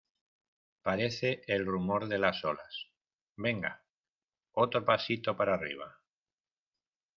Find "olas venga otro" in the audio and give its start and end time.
2.43-4.83